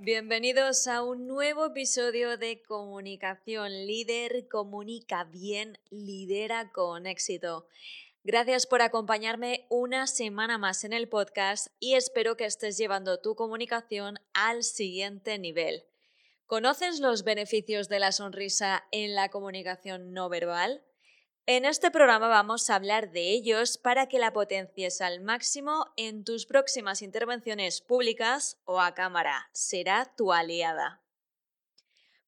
[0.00, 4.46] Bienvenidos a un nuevo episodio de Comunicación Líder.
[4.46, 7.66] Comunica bien, lidera con éxito.
[8.22, 13.34] Gracias por acompañarme una semana más en el podcast y espero que estés llevando tu
[13.34, 15.82] comunicación al siguiente nivel.
[16.46, 20.80] ¿Conoces los beneficios de la sonrisa en la comunicación no verbal?
[21.50, 26.22] En este programa vamos a hablar de ellos para que la potencies al máximo en
[26.22, 29.48] tus próximas intervenciones públicas o a cámara.
[29.54, 31.00] Será tu aliada.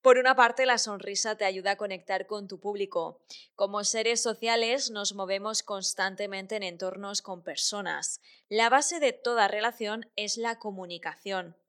[0.00, 3.20] Por una parte, la sonrisa te ayuda a conectar con tu público.
[3.56, 8.22] Como seres sociales nos movemos constantemente en entornos con personas.
[8.48, 11.59] La base de toda relación es la comunicación.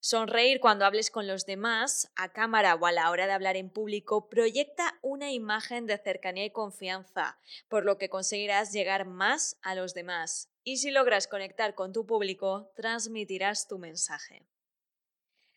[0.00, 3.68] Sonreír cuando hables con los demás, a cámara o a la hora de hablar en
[3.68, 9.74] público, proyecta una imagen de cercanía y confianza, por lo que conseguirás llegar más a
[9.74, 10.50] los demás.
[10.62, 14.46] Y si logras conectar con tu público, transmitirás tu mensaje.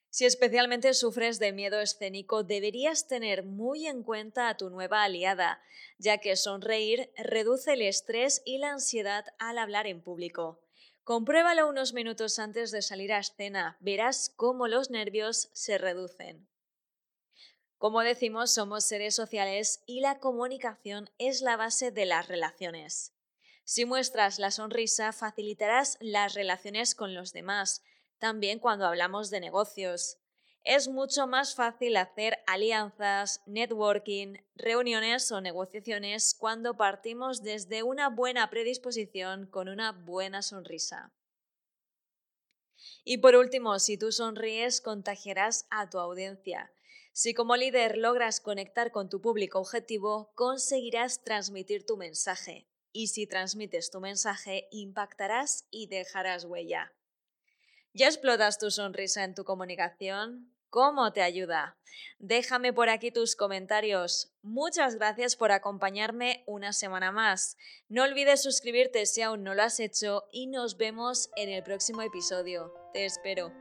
[0.10, 5.62] Si especialmente sufres de miedo escénico, deberías tener muy en cuenta a tu nueva aliada,
[6.00, 10.60] ya que sonreír reduce el estrés y la ansiedad al hablar en público.
[11.04, 16.48] Compruébalo unos minutos antes de salir a escena, verás cómo los nervios se reducen.
[17.80, 23.16] Como decimos, somos seres sociales y la comunicación es la base de las relaciones.
[23.64, 27.82] Si muestras la sonrisa, facilitarás las relaciones con los demás,
[28.20, 30.20] también cuando hablamos de negocios
[30.64, 38.50] es mucho más fácil hacer alianzas, networking, reuniones o negociaciones cuando partimos desde una buena
[38.50, 41.14] predisposición con una buena sonrisa.
[43.04, 46.72] Y por último, si tú sonríes, contagiarás a tu audiencia.
[47.14, 52.68] Si como líder logras conectar con tu público objetivo, conseguirás transmitir tu mensaje.
[52.94, 56.94] Y si transmites tu mensaje, impactarás y dejarás huella.
[57.94, 60.50] ¿Ya explotas tu sonrisa en tu comunicación?
[60.70, 61.76] ¿Cómo te ayuda?
[62.20, 64.32] Déjame por aquí tus comentarios.
[64.42, 67.58] Muchas gracias por acompañarme una semana más.
[67.90, 72.02] No olvides suscribirte si aún no lo has hecho y nos vemos en el próximo
[72.02, 72.74] episodio.
[72.94, 73.52] Te espero.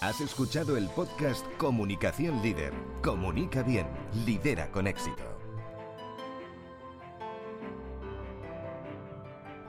[0.00, 2.72] Has escuchado el podcast Comunicación Líder.
[3.02, 3.86] Comunica bien,
[4.24, 5.35] lidera con éxito.